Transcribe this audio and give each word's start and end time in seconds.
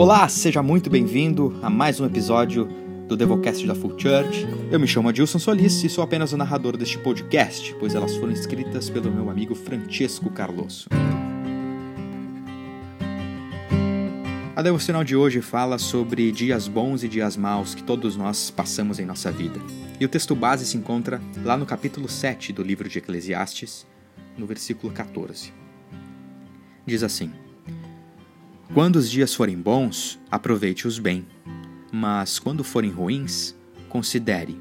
Olá, 0.00 0.26
seja 0.30 0.62
muito 0.62 0.88
bem-vindo 0.88 1.60
a 1.62 1.68
mais 1.68 2.00
um 2.00 2.06
episódio 2.06 2.66
do 3.06 3.14
Devocast 3.14 3.66
da 3.66 3.74
Full 3.74 3.98
Church. 3.98 4.46
Eu 4.72 4.80
me 4.80 4.86
chamo 4.86 5.10
Adilson 5.10 5.38
Solis 5.38 5.84
e 5.84 5.90
sou 5.90 6.02
apenas 6.02 6.32
o 6.32 6.38
narrador 6.38 6.74
deste 6.74 6.96
podcast, 6.96 7.76
pois 7.78 7.94
elas 7.94 8.16
foram 8.16 8.32
escritas 8.32 8.88
pelo 8.88 9.12
meu 9.12 9.28
amigo 9.28 9.54
Francesco 9.54 10.30
Carlosso. 10.30 10.88
A 14.56 14.62
devocional 14.62 15.04
de 15.04 15.14
hoje 15.14 15.42
fala 15.42 15.76
sobre 15.76 16.32
dias 16.32 16.66
bons 16.66 17.04
e 17.04 17.08
dias 17.08 17.36
maus 17.36 17.74
que 17.74 17.82
todos 17.82 18.16
nós 18.16 18.50
passamos 18.50 18.98
em 18.98 19.04
nossa 19.04 19.30
vida. 19.30 19.60
E 20.00 20.04
o 20.06 20.08
texto 20.08 20.34
base 20.34 20.64
se 20.64 20.78
encontra 20.78 21.20
lá 21.44 21.58
no 21.58 21.66
capítulo 21.66 22.08
7 22.08 22.54
do 22.54 22.62
livro 22.62 22.88
de 22.88 22.96
Eclesiastes, 22.96 23.86
no 24.38 24.46
versículo 24.46 24.90
14. 24.94 25.52
Diz 26.86 27.02
assim: 27.02 27.30
quando 28.72 28.96
os 28.96 29.10
dias 29.10 29.34
forem 29.34 29.56
bons, 29.56 30.20
aproveite-os 30.30 30.98
bem. 30.98 31.26
Mas 31.92 32.38
quando 32.38 32.62
forem 32.62 32.90
ruins, 32.90 33.54
considere: 33.88 34.56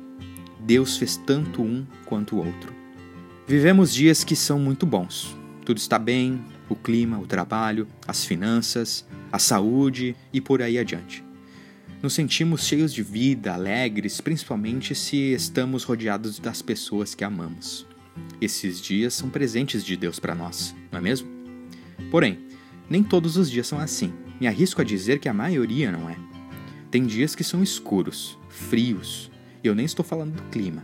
Deus 0.59 0.98
fez 0.98 1.16
tanto 1.16 1.62
um 1.62 1.85
quanto 2.05 2.35
o 2.35 2.40
outro. 2.40 2.73
Vivemos 3.48 3.94
dias 3.94 4.23
que 4.23 4.35
são 4.35 4.59
muito 4.59 4.85
bons. 4.85 5.35
Tudo 5.63 5.77
está 5.77 5.99
bem, 5.99 6.44
o 6.68 6.76
clima, 6.76 7.20
o 7.20 7.27
trabalho, 7.27 7.88
as 8.08 8.26
finanças, 8.26 9.05
a 9.32 9.38
saúde 9.38 10.16
e 10.34 10.41
por 10.41 10.62
aí 10.62 10.80
adiante. 10.80 11.23
Nos 12.02 12.13
sentimos 12.13 12.63
cheios 12.63 12.94
de 12.94 13.04
vida, 13.04 13.54
alegres, 13.54 14.21
principalmente 14.21 14.96
se 14.96 15.34
estamos 15.34 15.84
rodeados 15.84 16.40
das 16.40 16.62
pessoas 16.62 17.13
que 17.13 17.23
amamos. 17.23 17.85
Esses 18.41 18.82
dias 18.82 19.13
são 19.13 19.30
presentes 19.30 19.84
de 19.84 19.96
Deus 19.96 20.20
para 20.20 20.34
nós, 20.34 20.76
não 20.91 20.99
é 20.99 21.02
mesmo? 21.02 21.30
Porém, 22.10 22.40
nem 22.90 23.04
todos 23.04 23.37
os 23.37 23.49
dias 23.49 23.68
são 23.68 23.79
assim. 23.79 24.13
Me 24.40 24.48
arrisco 24.48 24.82
a 24.82 24.84
dizer 24.84 25.20
que 25.20 25.29
a 25.29 25.34
maioria 25.34 25.91
não 25.91 26.09
é. 26.09 26.18
Tem 26.90 27.05
dias 27.05 27.35
que 27.35 27.43
são 27.43 27.62
escuros, 27.62 28.37
frios, 28.49 29.29
e 29.63 29.68
eu 29.68 29.76
nem 29.76 29.85
estou 29.85 30.04
falando 30.04 30.35
do 30.35 30.43
clima. 30.43 30.84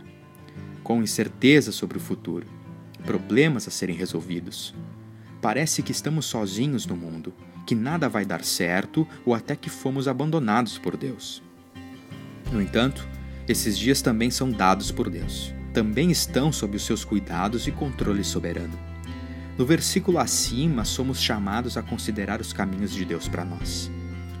Com 0.84 1.02
incerteza 1.02 1.72
sobre 1.72 1.98
o 1.98 2.00
futuro, 2.00 2.46
problemas 3.04 3.66
a 3.66 3.70
serem 3.70 3.96
resolvidos. 3.96 4.74
Parece 5.42 5.82
que 5.82 5.92
estamos 5.92 6.26
sozinhos 6.26 6.86
no 6.86 6.96
mundo, 6.96 7.34
que 7.66 7.74
nada 7.74 8.08
vai 8.08 8.24
dar 8.24 8.44
certo 8.44 9.06
ou 9.24 9.34
até 9.34 9.56
que 9.56 9.68
fomos 9.68 10.06
abandonados 10.06 10.78
por 10.78 10.96
Deus. 10.96 11.42
No 12.52 12.62
entanto, 12.62 13.06
esses 13.48 13.76
dias 13.76 14.00
também 14.00 14.30
são 14.30 14.50
dados 14.50 14.90
por 14.92 15.10
Deus. 15.10 15.52
Também 15.72 16.10
estão 16.10 16.52
sob 16.52 16.76
os 16.76 16.84
seus 16.84 17.04
cuidados 17.04 17.66
e 17.66 17.72
controle 17.72 18.22
soberano. 18.22 18.78
No 19.58 19.64
versículo 19.64 20.18
acima, 20.18 20.84
somos 20.84 21.18
chamados 21.18 21.78
a 21.78 21.82
considerar 21.82 22.42
os 22.42 22.52
caminhos 22.52 22.92
de 22.92 23.06
Deus 23.06 23.26
para 23.26 23.42
nós. 23.42 23.90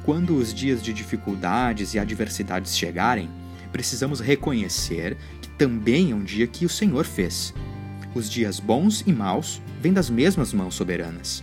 Quando 0.04 0.36
os 0.36 0.52
dias 0.52 0.82
de 0.82 0.92
dificuldades 0.92 1.94
e 1.94 1.98
adversidades 1.98 2.76
chegarem, 2.76 3.30
precisamos 3.72 4.20
reconhecer 4.20 5.16
que 5.40 5.48
também 5.48 6.12
é 6.12 6.14
um 6.14 6.22
dia 6.22 6.46
que 6.46 6.66
o 6.66 6.68
Senhor 6.68 7.06
fez. 7.06 7.54
Os 8.14 8.28
dias 8.30 8.60
bons 8.60 9.04
e 9.06 9.12
maus 9.12 9.62
vêm 9.80 9.92
das 9.92 10.10
mesmas 10.10 10.52
mãos 10.52 10.74
soberanas. 10.74 11.42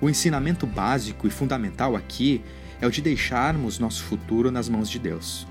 O 0.00 0.10
ensinamento 0.10 0.66
básico 0.66 1.28
e 1.28 1.30
fundamental 1.30 1.94
aqui 1.94 2.42
é 2.80 2.86
o 2.88 2.90
de 2.90 3.00
deixarmos 3.00 3.78
nosso 3.78 4.02
futuro 4.02 4.50
nas 4.50 4.68
mãos 4.68 4.90
de 4.90 4.98
Deus. 4.98 5.46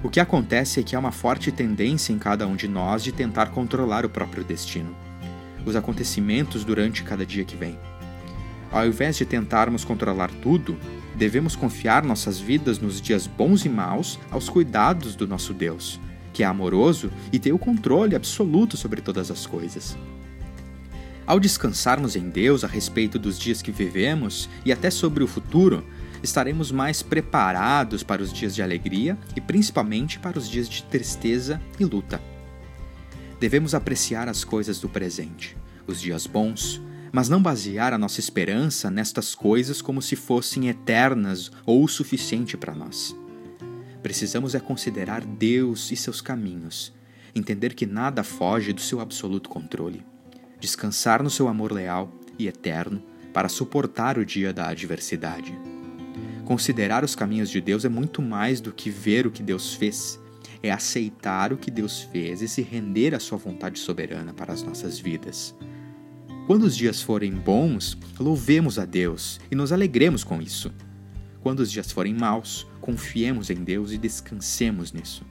O 0.00 0.08
que 0.08 0.20
acontece 0.20 0.78
é 0.78 0.84
que 0.84 0.94
há 0.94 0.98
uma 1.00 1.10
forte 1.10 1.50
tendência 1.50 2.12
em 2.12 2.18
cada 2.18 2.46
um 2.46 2.54
de 2.54 2.68
nós 2.68 3.02
de 3.02 3.10
tentar 3.10 3.46
controlar 3.46 4.06
o 4.06 4.08
próprio 4.08 4.44
destino 4.44 5.07
os 5.68 5.76
acontecimentos 5.76 6.64
durante 6.64 7.02
cada 7.02 7.24
dia 7.24 7.44
que 7.44 7.56
vem. 7.56 7.78
Ao 8.70 8.86
invés 8.86 9.16
de 9.16 9.24
tentarmos 9.24 9.84
controlar 9.84 10.30
tudo, 10.42 10.76
devemos 11.14 11.56
confiar 11.56 12.04
nossas 12.04 12.38
vidas 12.38 12.78
nos 12.78 13.00
dias 13.00 13.26
bons 13.26 13.64
e 13.64 13.68
maus 13.68 14.18
aos 14.30 14.48
cuidados 14.48 15.14
do 15.14 15.26
nosso 15.26 15.54
Deus, 15.54 16.00
que 16.32 16.42
é 16.42 16.46
amoroso 16.46 17.10
e 17.32 17.38
tem 17.38 17.52
o 17.52 17.58
controle 17.58 18.14
absoluto 18.14 18.76
sobre 18.76 19.00
todas 19.00 19.30
as 19.30 19.46
coisas. 19.46 19.96
Ao 21.26 21.38
descansarmos 21.38 22.16
em 22.16 22.30
Deus 22.30 22.64
a 22.64 22.66
respeito 22.66 23.18
dos 23.18 23.38
dias 23.38 23.60
que 23.60 23.70
vivemos 23.70 24.48
e 24.64 24.72
até 24.72 24.90
sobre 24.90 25.22
o 25.22 25.26
futuro, 25.26 25.84
estaremos 26.22 26.72
mais 26.72 27.02
preparados 27.02 28.02
para 28.02 28.22
os 28.22 28.32
dias 28.32 28.54
de 28.54 28.62
alegria 28.62 29.18
e 29.36 29.40
principalmente 29.40 30.18
para 30.18 30.38
os 30.38 30.48
dias 30.48 30.68
de 30.68 30.82
tristeza 30.84 31.60
e 31.78 31.84
luta. 31.84 32.20
Devemos 33.40 33.72
apreciar 33.72 34.28
as 34.28 34.42
coisas 34.42 34.80
do 34.80 34.88
presente, 34.88 35.56
os 35.86 36.00
dias 36.00 36.26
bons, 36.26 36.82
mas 37.12 37.28
não 37.28 37.40
basear 37.40 37.92
a 37.92 37.98
nossa 37.98 38.18
esperança 38.18 38.90
nestas 38.90 39.34
coisas 39.34 39.80
como 39.80 40.02
se 40.02 40.16
fossem 40.16 40.68
eternas 40.68 41.50
ou 41.64 41.84
o 41.84 41.88
suficiente 41.88 42.56
para 42.56 42.74
nós. 42.74 43.14
Precisamos 44.02 44.54
é 44.54 44.60
considerar 44.60 45.24
Deus 45.24 45.90
e 45.92 45.96
seus 45.96 46.20
caminhos, 46.20 46.92
entender 47.34 47.74
que 47.74 47.86
nada 47.86 48.24
foge 48.24 48.72
do 48.72 48.80
seu 48.80 49.00
absoluto 49.00 49.48
controle, 49.48 50.04
descansar 50.58 51.22
no 51.22 51.30
seu 51.30 51.46
amor 51.46 51.72
leal 51.72 52.12
e 52.38 52.48
eterno 52.48 53.02
para 53.32 53.48
suportar 53.48 54.18
o 54.18 54.26
dia 54.26 54.52
da 54.52 54.68
adversidade. 54.68 55.56
Considerar 56.44 57.04
os 57.04 57.14
caminhos 57.14 57.50
de 57.50 57.60
Deus 57.60 57.84
é 57.84 57.88
muito 57.88 58.20
mais 58.20 58.60
do 58.60 58.72
que 58.72 58.90
ver 58.90 59.26
o 59.26 59.30
que 59.30 59.42
Deus 59.42 59.74
fez 59.74 60.18
é 60.62 60.70
aceitar 60.70 61.52
o 61.52 61.56
que 61.56 61.70
Deus 61.70 62.00
fez 62.00 62.42
e 62.42 62.48
se 62.48 62.62
render 62.62 63.14
à 63.14 63.20
sua 63.20 63.38
vontade 63.38 63.78
soberana 63.78 64.32
para 64.32 64.52
as 64.52 64.62
nossas 64.62 64.98
vidas. 64.98 65.54
Quando 66.46 66.62
os 66.62 66.76
dias 66.76 67.02
forem 67.02 67.32
bons, 67.32 67.96
louvemos 68.18 68.78
a 68.78 68.84
Deus 68.84 69.38
e 69.50 69.54
nos 69.54 69.72
alegremos 69.72 70.24
com 70.24 70.40
isso. 70.40 70.72
Quando 71.42 71.60
os 71.60 71.70
dias 71.70 71.92
forem 71.92 72.14
maus, 72.14 72.66
confiemos 72.80 73.50
em 73.50 73.62
Deus 73.62 73.92
e 73.92 73.98
descansemos 73.98 74.92
nisso. 74.92 75.24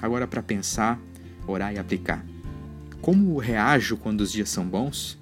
Agora, 0.00 0.26
para 0.26 0.42
pensar, 0.42 1.00
orar 1.46 1.72
e 1.72 1.78
aplicar. 1.78 2.24
Como 3.00 3.38
reajo 3.38 3.96
quando 3.96 4.20
os 4.20 4.30
dias 4.32 4.50
são 4.50 4.66
bons? 4.66 5.18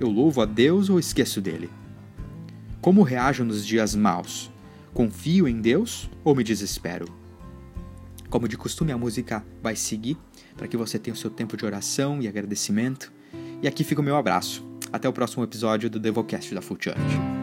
Eu 0.00 0.08
louvo 0.08 0.40
a 0.40 0.44
Deus 0.44 0.90
ou 0.90 0.98
esqueço 0.98 1.40
dele? 1.40 1.70
Como 2.80 3.02
reajo 3.02 3.44
nos 3.44 3.66
dias 3.66 3.94
maus? 3.94 4.50
Confio 4.92 5.48
em 5.48 5.60
Deus 5.60 6.10
ou 6.24 6.34
me 6.34 6.44
desespero? 6.44 7.06
Como 8.30 8.46
de 8.46 8.56
costume, 8.56 8.92
a 8.92 8.98
música 8.98 9.44
vai 9.62 9.74
seguir 9.74 10.16
para 10.56 10.68
que 10.68 10.76
você 10.76 10.98
tenha 10.98 11.14
o 11.14 11.16
seu 11.16 11.30
tempo 11.30 11.56
de 11.56 11.64
oração 11.64 12.20
e 12.20 12.28
agradecimento. 12.28 13.12
E 13.62 13.68
aqui 13.68 13.82
fica 13.84 14.00
o 14.00 14.04
meu 14.04 14.16
abraço. 14.16 14.66
Até 14.92 15.08
o 15.08 15.12
próximo 15.12 15.44
episódio 15.44 15.88
do 15.88 15.98
Devocast 15.98 16.54
da 16.54 16.60
Full 16.60 16.78
Church. 16.80 17.37